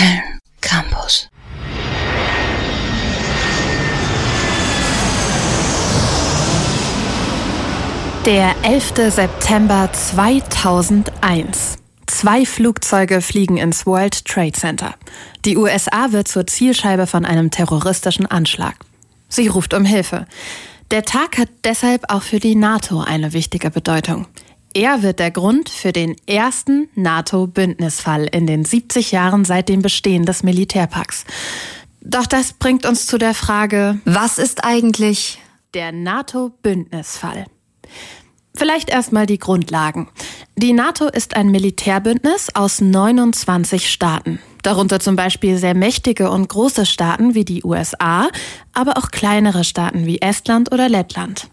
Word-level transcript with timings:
Köln 0.00 0.22
Campus. 0.62 1.28
Der 8.24 8.54
11. 8.62 9.12
September 9.14 9.90
2001. 9.92 11.76
Zwei 12.06 12.46
Flugzeuge 12.46 13.20
fliegen 13.20 13.58
ins 13.58 13.84
World 13.84 14.24
Trade 14.24 14.52
Center. 14.52 14.94
Die 15.44 15.58
USA 15.58 16.12
wird 16.12 16.28
zur 16.28 16.46
Zielscheibe 16.46 17.06
von 17.06 17.26
einem 17.26 17.50
terroristischen 17.50 18.24
Anschlag. 18.24 18.76
Sie 19.28 19.48
ruft 19.48 19.74
um 19.74 19.84
Hilfe. 19.84 20.26
Der 20.90 21.04
Tag 21.04 21.36
hat 21.36 21.50
deshalb 21.64 22.10
auch 22.10 22.22
für 22.22 22.40
die 22.40 22.54
NATO 22.54 23.00
eine 23.00 23.34
wichtige 23.34 23.70
Bedeutung. 23.70 24.26
Er 24.72 25.02
wird 25.02 25.18
der 25.18 25.32
Grund 25.32 25.68
für 25.68 25.92
den 25.92 26.14
ersten 26.26 26.88
NATO-Bündnisfall 26.94 28.26
in 28.26 28.46
den 28.46 28.64
70 28.64 29.10
Jahren 29.10 29.44
seit 29.44 29.68
dem 29.68 29.82
Bestehen 29.82 30.24
des 30.24 30.44
Militärpakts. 30.44 31.24
Doch 32.00 32.26
das 32.26 32.52
bringt 32.52 32.86
uns 32.86 33.06
zu 33.06 33.18
der 33.18 33.34
Frage, 33.34 34.00
was 34.04 34.38
ist 34.38 34.64
eigentlich 34.64 35.40
der 35.74 35.90
NATO-Bündnisfall? 35.90 37.46
Vielleicht 38.54 38.90
erstmal 38.90 39.26
die 39.26 39.38
Grundlagen. 39.38 40.08
Die 40.56 40.72
NATO 40.72 41.06
ist 41.06 41.34
ein 41.34 41.50
Militärbündnis 41.50 42.48
aus 42.54 42.80
29 42.80 43.90
Staaten. 43.90 44.38
Darunter 44.62 45.00
zum 45.00 45.16
Beispiel 45.16 45.56
sehr 45.56 45.74
mächtige 45.74 46.30
und 46.30 46.48
große 46.48 46.86
Staaten 46.86 47.34
wie 47.34 47.44
die 47.44 47.64
USA, 47.64 48.28
aber 48.72 48.98
auch 48.98 49.10
kleinere 49.10 49.64
Staaten 49.64 50.06
wie 50.06 50.20
Estland 50.20 50.72
oder 50.72 50.88
Lettland. 50.88 51.48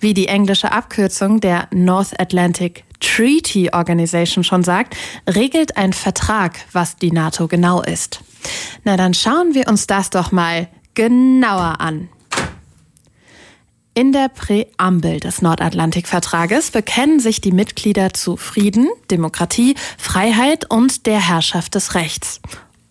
Wie 0.00 0.14
die 0.14 0.28
englische 0.28 0.72
Abkürzung 0.72 1.40
der 1.40 1.68
North 1.72 2.18
Atlantic 2.18 2.84
Treaty 3.00 3.70
Organization 3.72 4.44
schon 4.44 4.64
sagt, 4.64 4.96
regelt 5.28 5.76
ein 5.76 5.92
Vertrag, 5.92 6.58
was 6.72 6.96
die 6.96 7.12
NATO 7.12 7.48
genau 7.48 7.82
ist. 7.82 8.20
Na, 8.84 8.96
dann 8.96 9.14
schauen 9.14 9.54
wir 9.54 9.68
uns 9.68 9.86
das 9.86 10.10
doch 10.10 10.32
mal 10.32 10.68
genauer 10.94 11.80
an. 11.80 12.08
In 13.92 14.12
der 14.12 14.28
Präambel 14.28 15.20
des 15.20 15.42
Nordatlantikvertrages 15.42 16.70
bekennen 16.70 17.20
sich 17.20 17.40
die 17.40 17.52
Mitglieder 17.52 18.14
zu 18.14 18.36
Frieden, 18.36 18.88
Demokratie, 19.10 19.74
Freiheit 19.98 20.70
und 20.70 21.06
der 21.06 21.28
Herrschaft 21.28 21.74
des 21.74 21.94
Rechts. 21.94 22.40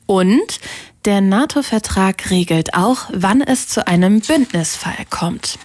Und 0.05 0.59
der 1.05 1.21
NATO-Vertrag 1.21 2.29
regelt 2.29 2.73
auch, 2.73 3.09
wann 3.13 3.41
es 3.41 3.67
zu 3.67 3.87
einem 3.87 4.19
Bündnisfall 4.19 5.05
kommt. 5.09 5.57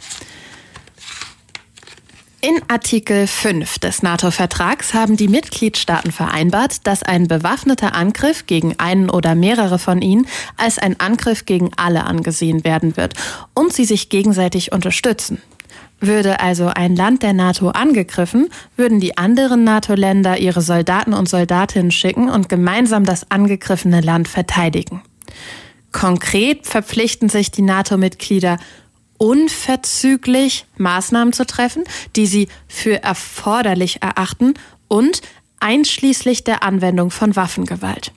In 2.46 2.60
Artikel 2.68 3.26
5 3.26 3.78
des 3.78 4.02
NATO-Vertrags 4.02 4.92
haben 4.92 5.16
die 5.16 5.28
Mitgliedstaaten 5.28 6.12
vereinbart, 6.12 6.86
dass 6.86 7.02
ein 7.02 7.26
bewaffneter 7.26 7.94
Angriff 7.94 8.44
gegen 8.44 8.78
einen 8.78 9.08
oder 9.08 9.34
mehrere 9.34 9.78
von 9.78 10.02
ihnen 10.02 10.26
als 10.58 10.78
ein 10.78 11.00
Angriff 11.00 11.46
gegen 11.46 11.70
alle 11.78 12.04
angesehen 12.04 12.62
werden 12.62 12.98
wird 12.98 13.14
und 13.54 13.72
sie 13.72 13.86
sich 13.86 14.10
gegenseitig 14.10 14.72
unterstützen. 14.72 15.40
Würde 16.00 16.40
also 16.40 16.66
ein 16.66 16.94
Land 16.94 17.22
der 17.22 17.32
NATO 17.32 17.70
angegriffen, 17.70 18.50
würden 18.76 19.00
die 19.00 19.16
anderen 19.16 19.64
NATO-Länder 19.64 20.36
ihre 20.36 20.60
Soldaten 20.60 21.14
und 21.14 21.30
Soldatinnen 21.30 21.92
schicken 21.92 22.28
und 22.28 22.50
gemeinsam 22.50 23.06
das 23.06 23.30
angegriffene 23.30 24.02
Land 24.02 24.28
verteidigen. 24.28 25.00
Konkret 25.92 26.66
verpflichten 26.66 27.30
sich 27.30 27.52
die 27.52 27.62
NATO-Mitglieder 27.62 28.58
unverzüglich 29.18 30.66
Maßnahmen 30.76 31.32
zu 31.32 31.46
treffen, 31.46 31.84
die 32.16 32.26
sie 32.26 32.48
für 32.68 33.02
erforderlich 33.02 34.02
erachten 34.02 34.54
und 34.88 35.22
einschließlich 35.60 36.44
der 36.44 36.62
Anwendung 36.62 37.10
von 37.10 37.36
Waffengewalt. 37.36 38.12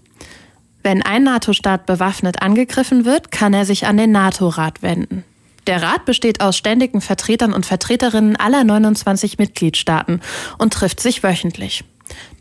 Wenn 0.84 1.02
ein 1.02 1.23
NATO-Staat 1.23 1.86
bewaffnet 1.86 2.42
angegriffen 2.42 3.06
wird, 3.06 3.31
kann 3.31 3.54
er 3.54 3.66
sich 3.66 3.88
an 3.88 3.98
den 3.98 4.12
NATO-Rat 4.12 4.81
wenden. 4.81 5.23
Der 5.67 5.81
Rat 5.81 6.06
besteht 6.06 6.39
aus 6.39 6.56
ständigen 6.56 7.02
Vertretern 7.02 7.54
und 7.54 7.66
Vertreterinnen 7.66 8.38
aller 8.38 8.64
29 8.64 9.38
Mitgliedstaaten 9.38 10.21
und 10.58 10.73
trifft 10.73 11.02
sich 11.02 11.23
wöchentlich. 11.23 11.83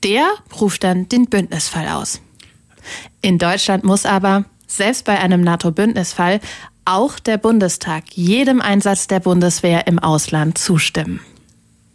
Der 0.04 0.28
ruft 0.60 0.84
dann 0.84 1.08
den 1.08 1.26
Bündnisfall 1.26 1.88
aus. 1.88 2.20
In 3.22 3.38
Deutschland 3.38 3.82
muss 3.82 4.06
aber, 4.06 4.44
selbst 4.68 5.04
bei 5.04 5.18
einem 5.18 5.40
NATO-Bündnisfall, 5.40 6.40
auch 6.86 7.18
der 7.18 7.38
Bundestag 7.38 8.04
jedem 8.12 8.60
Einsatz 8.60 9.06
der 9.06 9.20
Bundeswehr 9.20 9.86
im 9.86 9.98
Ausland 9.98 10.58
zustimmen. 10.58 11.20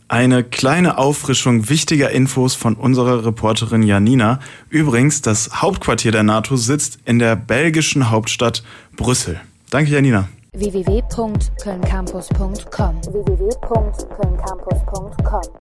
Eine 0.07 0.43
kleine 0.43 0.97
Auffrischung 0.97 1.69
wichtiger 1.69 2.11
Infos 2.11 2.53
von 2.53 2.75
unserer 2.75 3.25
Reporterin 3.25 3.81
Janina. 3.81 4.39
Übrigens, 4.69 5.21
das 5.21 5.61
Hauptquartier 5.61 6.11
der 6.11 6.23
NATO 6.23 6.57
sitzt 6.57 6.99
in 7.05 7.17
der 7.17 7.35
belgischen 7.35 8.11
Hauptstadt 8.11 8.63
Brüssel. 8.97 9.39
Danke, 9.69 9.91
Janina 9.91 10.27
www.kölncampus.com 10.53 13.01
www 13.03 13.51